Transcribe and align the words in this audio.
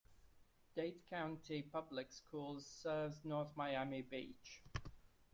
Dade 0.75 1.05
County 1.11 1.61
Public 1.61 2.11
Schools 2.11 2.65
serves 2.65 3.23
North 3.23 3.55
Miami 3.55 4.01
Beach. 4.01 4.63